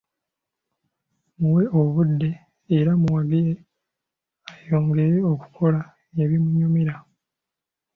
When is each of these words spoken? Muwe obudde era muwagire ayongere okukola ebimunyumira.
Muwe 1.39 1.63
obudde 1.79 2.29
era 2.77 2.91
muwagire 3.01 3.53
ayongere 4.53 5.17
okukola 5.33 5.79
ebimunyumira. 6.23 6.95